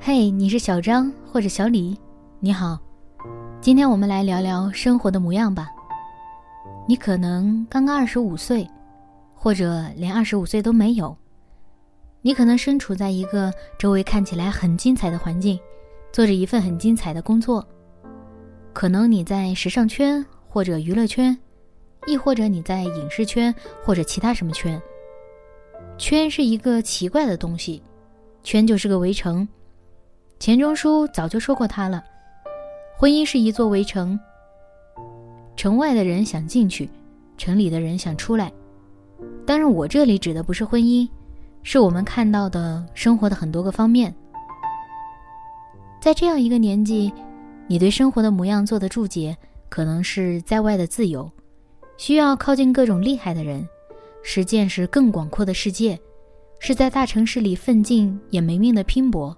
[0.00, 1.96] 嘿，你是小张或者小李？
[2.40, 2.78] 你好，
[3.60, 5.68] 今天我们来聊聊生活的模样吧。
[6.88, 8.68] 你可能刚刚二十五岁，
[9.34, 11.16] 或者连二十五岁都没有。
[12.20, 15.58] 你可能身处在一个周围看起来很精彩的环境，
[16.12, 17.66] 做着一份很精彩的工作。
[18.72, 21.36] 可能你在时尚圈或者娱乐圈，
[22.06, 23.54] 亦或者你在影视圈
[23.84, 24.80] 或者其他什么圈。
[25.98, 27.80] 圈是一个奇怪的东西，
[28.42, 29.46] 圈就是个围城。
[30.38, 32.02] 钱钟书早就说过他了，
[32.98, 34.18] 婚姻是一座围城，
[35.56, 36.90] 城外的人想进去，
[37.36, 38.52] 城里的人想出来。
[39.46, 41.08] 当然，我这里指的不是婚姻，
[41.62, 44.12] 是我们看到的生活的很多个方面。
[46.00, 47.12] 在这样一个年纪，
[47.68, 49.36] 你对生活的模样做的注解，
[49.68, 51.30] 可能是在外的自由，
[51.96, 53.64] 需要靠近各种厉害的人，
[54.24, 55.96] 是见识更广阔的世界，
[56.64, 59.36] 是在大城市里奋进也没命的拼搏。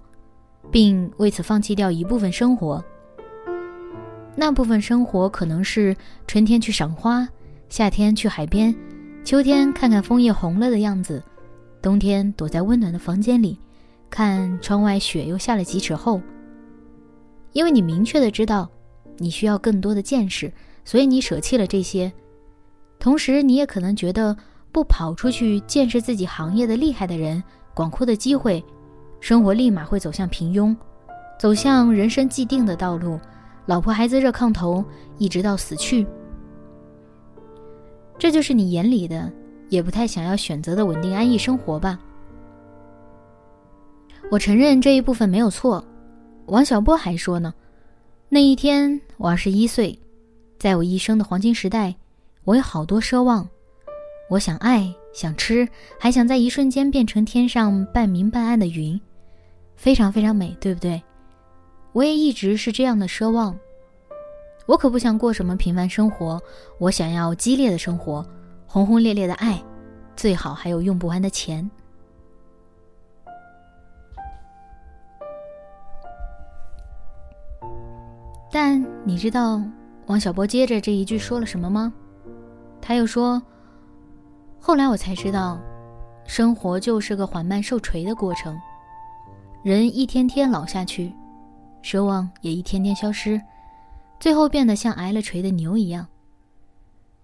[0.71, 2.83] 并为此放弃掉一部分生活。
[4.35, 5.95] 那部分生活可能是
[6.27, 7.27] 春天去赏花，
[7.69, 8.75] 夏天去海边，
[9.23, 11.23] 秋天看看枫叶红了的样子，
[11.81, 13.57] 冬天躲在温暖的房间里，
[14.09, 16.21] 看窗外雪又下了几尺厚。
[17.53, 18.69] 因为你明确的知道，
[19.17, 20.51] 你需要更多的见识，
[20.83, 22.11] 所以你舍弃了这些。
[22.99, 24.35] 同时，你也可能觉得
[24.75, 27.41] 不跑出去见识自己行业的厉害的人，
[27.73, 28.61] 广阔的机会。
[29.21, 30.75] 生活立马会走向平庸，
[31.39, 33.17] 走向人生既定的道路，
[33.67, 34.83] 老婆孩子热炕头，
[35.17, 36.05] 一直到死去。
[38.19, 39.31] 这就是你眼里的，
[39.69, 41.97] 也不太想要选择的稳定安逸生活吧？
[44.29, 45.81] 我承认这一部分没有错。
[46.47, 47.53] 王小波还说呢，
[48.27, 49.97] 那一天我二十一岁，
[50.59, 51.95] 在我一生的黄金时代，
[52.43, 53.47] 我有好多奢望，
[54.27, 55.67] 我想爱，想吃，
[55.99, 58.99] 还想在一瞬间变成天上半明半暗的云。
[59.75, 61.03] 非常非常美，对不对？
[61.91, 63.57] 我也一直是这样的奢望。
[64.65, 66.41] 我可不想过什么平凡生活，
[66.79, 68.25] 我想要激烈的生活，
[68.65, 69.63] 轰轰烈烈的爱，
[70.15, 71.69] 最好还有用不完的钱。
[78.51, 79.61] 但你知道
[80.07, 81.93] 王小波接着这一句说了什么吗？
[82.81, 83.41] 他又说
[84.65, 85.61] ：“后来我才知道，
[86.25, 88.59] 生活就是个缓慢受锤的过程。”
[89.63, 91.13] 人一天天老下去，
[91.83, 93.39] 奢望也一天天消失，
[94.19, 96.07] 最后变得像挨了锤的牛一样。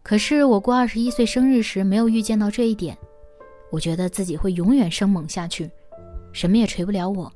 [0.04, 2.96] 可是我过二十一岁生日时没有预见到这一点，
[3.72, 5.68] 我觉得自己会永远生猛下去，
[6.34, 7.34] 什么也锤不了我。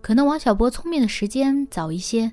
[0.00, 2.32] 可能王小波聪明的时间早一些，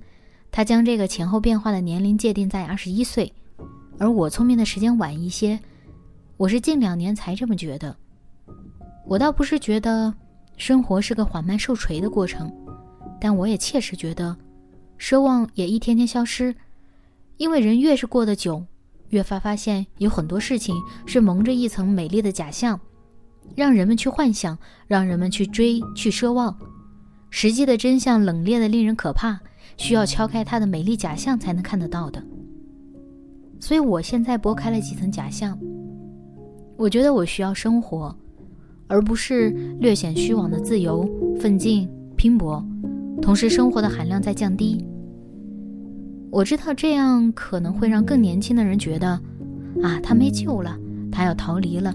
[0.49, 3.31] 他将这个前后变化的年龄界定在二十一岁，
[3.99, 5.59] 而我聪明的时间晚一些，
[6.37, 7.95] 我是近两年才这么觉得。
[9.05, 10.13] 我倒不是觉得。
[10.57, 12.51] 生活是个缓慢受锤的过程，
[13.21, 14.35] 但我也切实觉得，
[14.97, 16.55] 奢望也一天天消失，
[17.37, 18.65] 因为人越是过得久，
[19.09, 20.75] 越发发现有很多事情
[21.05, 22.79] 是蒙着一层美丽的假象，
[23.55, 26.57] 让人们去幻想，让人们去追，去奢望，
[27.29, 29.39] 实际的真相冷冽的令人可怕，
[29.77, 32.25] 需要敲开它的美丽假象才能看得到的。
[33.59, 35.57] 所以我现在拨开了几层假象，
[36.75, 38.15] 我觉得我需要生活。
[38.89, 39.49] 而不是
[39.81, 41.05] 略显虚妄的自由、
[41.37, 42.65] 奋进、拼搏，
[43.21, 44.81] 同时生活的含量在降低。
[46.31, 49.07] 我知道这样可能会让更年轻的人觉得，
[49.83, 50.73] 啊，他没救了，
[51.11, 51.93] 他要逃离了，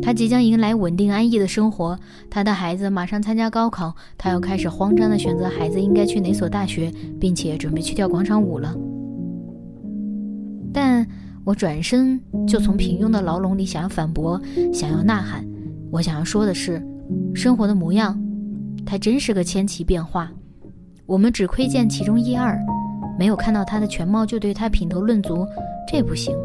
[0.00, 1.98] 他即将迎来稳定安逸的生活，
[2.30, 6.90] 他的孩子马上参加高考，他要开始慌张的选择孩子应该去哪所大学，
[7.20, 8.74] 并且准备去跳广场舞了。
[10.72, 11.06] 但
[11.44, 14.40] 我转身就从平庸的牢笼里想要反驳，
[14.72, 15.44] 想要呐喊。
[15.90, 16.80] 我想要说的是，
[17.34, 18.20] 生活的模样，
[18.86, 20.30] 它真是个千奇变化。
[21.06, 22.56] 我们只窥见其中一二，
[23.18, 25.44] 没有看到它的全貌，就对它品头论足，
[25.90, 26.36] 这不行。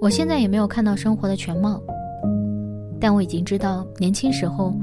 [0.00, 1.80] 我现在也没有看到生活的全貌，
[3.00, 4.74] 但我已经知道，年轻时候，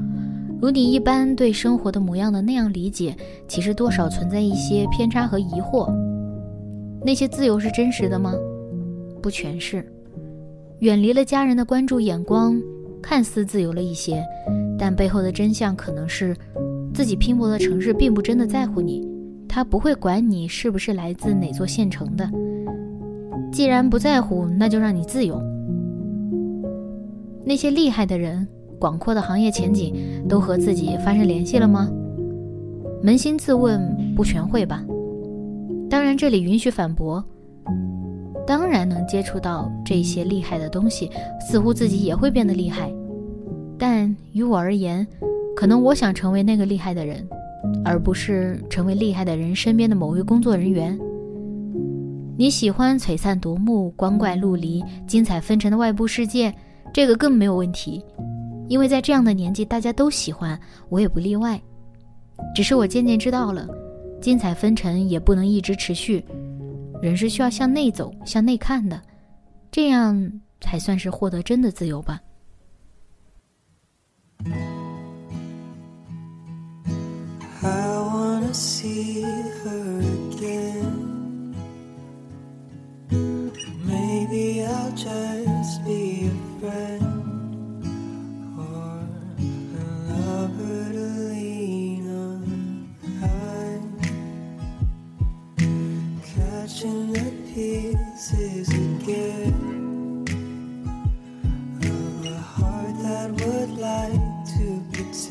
[0.60, 3.14] 如你一般对生活的模样的那样理解，
[3.46, 5.92] 其实多少存在一些偏差和疑惑。
[7.04, 8.34] 那些自由是真实的吗？
[9.22, 9.84] 不全是。
[10.80, 12.60] 远离了家人的关注眼光，
[13.02, 14.22] 看似自由了一些，
[14.78, 16.36] 但背后的真相可能是，
[16.92, 19.06] 自己拼搏的城市并不真的在乎你，
[19.48, 22.28] 他不会管你是不是来自哪座县城的。
[23.52, 25.40] 既然不在乎，那就让你自由。
[27.44, 28.46] 那些厉害的人，
[28.78, 29.94] 广阔的行业前景，
[30.28, 31.90] 都和自己发生联系了吗？
[33.02, 34.84] 扪心自问，不全会吧。
[35.88, 37.24] 当然，这里允许反驳。
[38.46, 42.92] 当然能接触到这些厉害的东西，似乎自己也会变得厉害。
[43.78, 45.06] 但于我而言，
[45.54, 47.26] 可能我想成为那个厉害的人，
[47.84, 50.98] 而不是成为厉害的人身边的某位工作人员。
[52.38, 56.54] 你喜欢璀璨夺目、光怪陆离、精彩纷呈的外部世界，
[56.92, 58.04] 这个更没有问题，
[58.68, 60.58] 因为在这样的年纪，大家都喜欢，
[60.88, 61.60] 我也不例外。
[62.54, 63.66] 只是我渐渐知道了，
[64.20, 66.24] 精彩纷呈也不能一直持续。
[67.00, 69.00] 人是需要向内走、向内看的，
[69.70, 72.20] 这样才算是获得真的自由吧。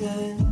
[0.06, 0.45] again.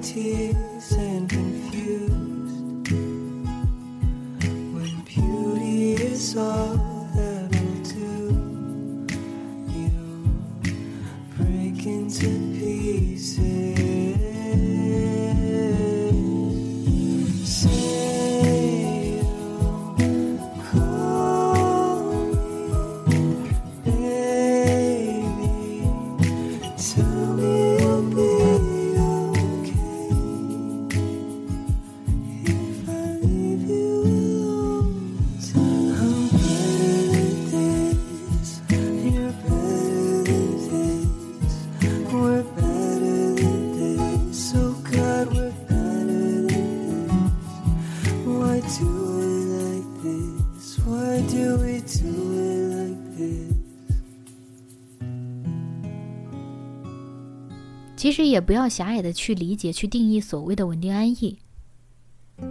[0.00, 0.54] 其
[58.16, 61.38] 实也不要狭隘的去理解、去定义所谓的稳定安逸。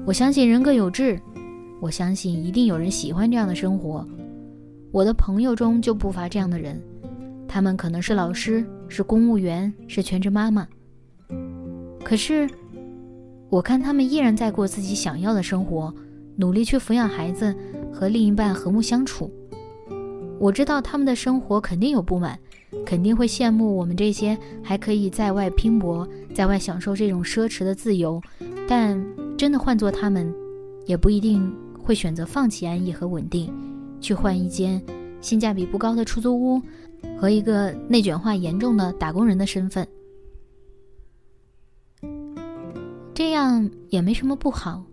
[0.05, 1.19] 我相信人各有志，
[1.81, 4.07] 我相信一定有人喜欢这样的生活。
[4.91, 6.79] 我的朋友中就不乏这样的人，
[7.47, 10.67] 他们可能是老师、是公务员、是全职妈妈。
[12.03, 12.47] 可是，
[13.49, 15.91] 我看他们依然在过自己想要的生活，
[16.35, 17.55] 努力去抚养孩子，
[17.91, 19.33] 和另一半和睦相处。
[20.39, 22.39] 我知道他们的生活肯定有不满。
[22.83, 28.19] 肯定会羡慕我们这些还可以在外拼搏、在外享受这种奢侈的自由，
[28.67, 28.99] 但
[29.37, 30.33] 真的换做他们，
[30.85, 33.53] 也不一定会选择放弃安逸和稳定，
[33.99, 34.81] 去换一间
[35.21, 36.61] 性价比不高的出租屋，
[37.19, 39.87] 和一个内卷化严重的打工人的身份。
[43.13, 44.83] 这样也没什么不好，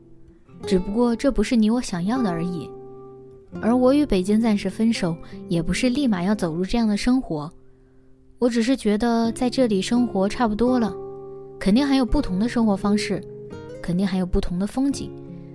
[0.67, 2.69] 只不过这不是你我想要的而已。
[3.61, 5.15] 而我与北京暂时分手，
[5.49, 7.53] 也不是立马要走入这样的生活。
[8.43, 10.93] 我只是觉得在这里生活差不多了，
[11.61, 13.23] 肯定还有不同的生活方式，
[13.81, 15.13] 肯定还有不同的风景，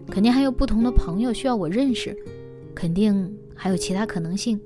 [0.09, 2.15] 肯定还有不同的朋友需要我认识，
[2.73, 4.57] 肯定还有其他可能性。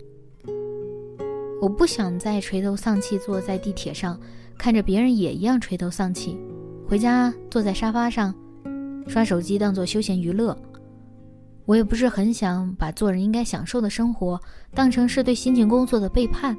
[1.59, 4.19] 我不想再垂头丧气坐在地铁上，
[4.55, 6.37] 看着别人也一样垂头丧气，
[6.87, 8.31] 回家坐在沙发上，
[9.07, 10.55] 刷手机当做休闲娱乐。
[11.65, 14.39] 我也不是很想把做人应该享受的生活
[14.75, 16.55] 当成是对辛勤工作的背叛。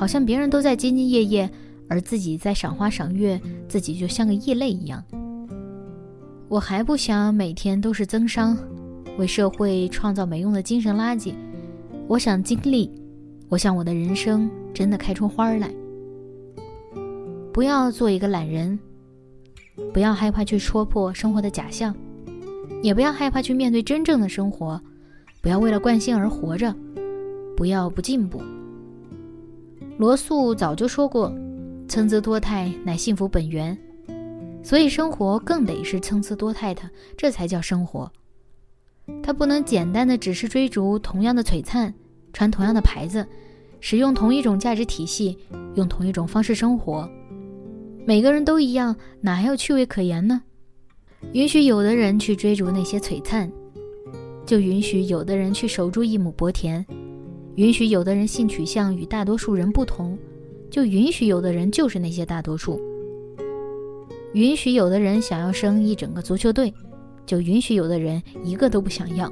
[0.00, 1.50] 好像别人都在兢兢业业，
[1.86, 3.38] 而自己在赏花赏月，
[3.68, 5.04] 自己就像个异类一样。
[6.48, 8.56] 我还不想每天都是增伤，
[9.18, 11.34] 为社会创造没用的精神垃圾。
[12.08, 12.90] 我想经历，
[13.50, 15.70] 我想我的人生真的开出花来。
[17.52, 18.78] 不要做一个懒人，
[19.92, 21.94] 不要害怕去戳破生活的假象，
[22.82, 24.80] 也不要害怕去面对真正的生活。
[25.42, 26.74] 不要为了惯性而活着，
[27.54, 28.40] 不要不进步。
[30.00, 31.30] 罗素早就说过
[31.86, 33.76] ：“参差多态乃幸福本源。”
[34.64, 36.80] 所以生活更得是参差多态的，
[37.18, 38.10] 这才叫生活。
[39.22, 41.92] 它不能简单的只是追逐同样的璀璨，
[42.32, 43.26] 穿同样的牌子，
[43.78, 45.36] 使用同一种价值体系，
[45.74, 47.06] 用同一种方式生活。
[48.06, 50.40] 每个人都一样，哪还有趣味可言呢？
[51.34, 53.52] 允许有的人去追逐那些璀璨，
[54.46, 56.82] 就允许有的人去守住一亩薄田；
[57.56, 60.16] 允许有的人性取向与大多数人不同，
[60.70, 62.80] 就允许有的人就是那些大多数。
[64.34, 66.72] 允许有的人想要生一整个足球队，
[67.26, 69.30] 就允许有的人一个都不想要，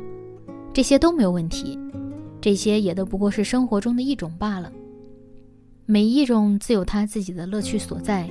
[0.73, 1.79] 这些都没有问题，
[2.41, 4.73] 这些也都不过是生活中的一种罢了。
[5.87, 8.29] 每一种自有他自己的乐趣所在，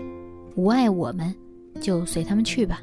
[0.56, 1.34] 无碍我们，
[1.80, 2.82] 就随他们去吧。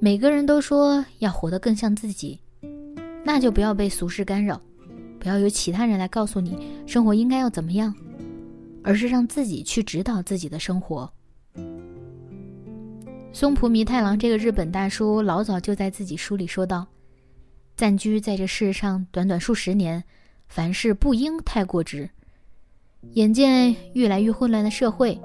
[0.00, 2.40] 每个人都说要活得更像自己，
[3.24, 4.60] 那就不要被俗世干扰，
[5.26, 6.56] 不要由其他人来告诉你
[6.86, 7.92] 生活应该要怎么样，
[8.84, 11.12] 而是让自己去指导自己的生活。
[13.32, 16.86] 松浦弥太郎这个日本大叔老早就在自己书里说道
[17.74, 20.04] ：“暂居在这世上短短数十年，
[20.46, 22.08] 凡事不应太过直。
[23.14, 25.20] 眼见越来越混乱的社会，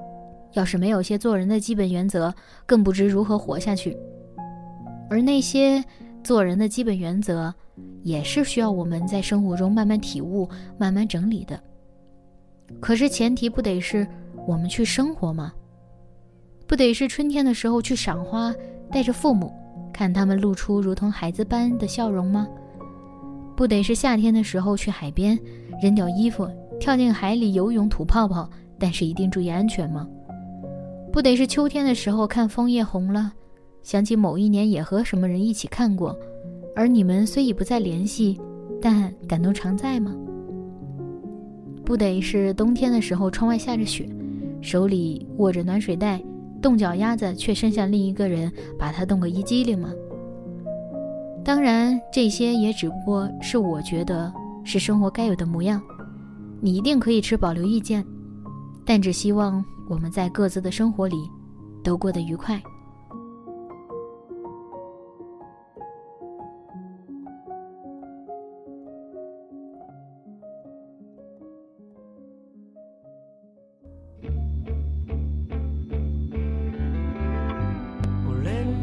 [0.53, 2.34] 要是没有些做人的基本原则，
[2.65, 3.96] 更不知如何活下去。
[5.12, 5.86] 而那些
[6.24, 7.53] 做人的基本原则，
[8.03, 10.47] 也是需要我们在生活中慢慢体悟、
[10.77, 11.59] 慢慢整理的。
[12.79, 14.07] 可是前提不得是
[14.47, 15.51] 我们去生活吗？”
[16.67, 18.53] 不得是春天的时候去赏花，
[18.89, 19.53] 带着父母，
[19.91, 22.47] 看他们露出如同孩子般的笑容吗？
[23.57, 25.38] 不得是夏天的时候去海边，
[25.81, 30.07] 扔掉衣服，跳进海里游泳吐泡泡，但是一定注意安全吗？
[31.11, 33.33] 不得是秋天的时候看枫叶红了，
[33.83, 36.17] 想起某一年也和什么人一起看过，
[36.75, 38.39] 而你们虽已不再联系，
[38.81, 40.15] 但感动常在吗？
[41.83, 44.07] 不得是冬天的时候窗外下着雪，
[44.61, 46.21] 手里握着暖水袋。
[46.61, 49.89] 冻脚丫子却伸向另一个人，把他冻个一激灵吗？
[51.43, 54.31] 当然，这些也只不过是我觉得
[54.63, 55.81] 是生活该有的模样。
[56.61, 58.05] 你一定可以持保留意见，
[58.85, 61.17] 但只希望我们在各自的生活里
[61.83, 62.61] 都过得愉快。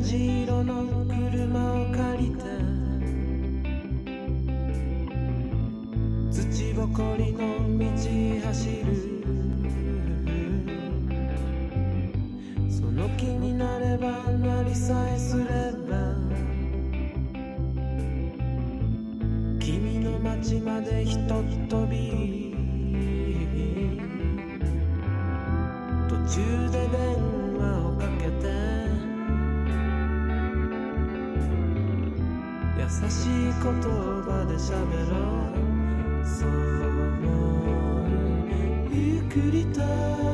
[0.00, 2.42] じ色の車を借りて
[6.30, 7.38] 土ぼこりの
[7.78, 7.84] 道
[8.46, 9.18] 走る。
[12.70, 16.14] その気になればなりさえすれば
[19.58, 22.48] 君の街までひとっ飛び。
[26.08, 27.07] 途中で出
[33.60, 35.16] 葉で喋ろ
[35.52, 36.26] う。
[36.26, 37.26] そう思
[38.90, 40.27] ゆっくりと。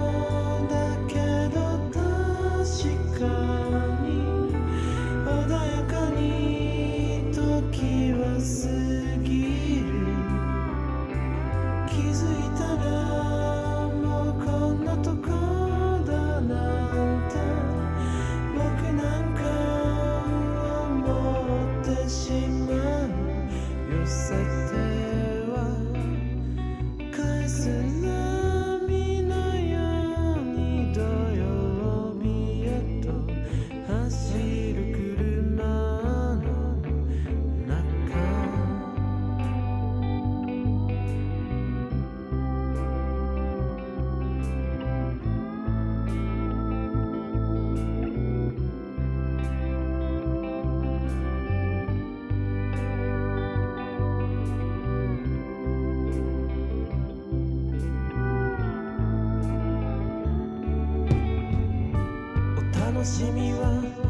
[63.05, 64.04] しみは